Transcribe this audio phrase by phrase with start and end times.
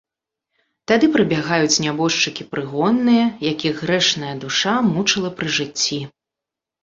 [0.91, 6.01] Тады прыбягаюць нябожчыкі прыгонныя, якіх грэшная душа мучыла пры жыцці.